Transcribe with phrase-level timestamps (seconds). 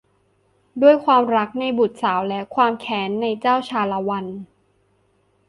[0.81, 4.25] ด้วยความรักในบุตรสาวและความแค้นในเจ้าชาละวัน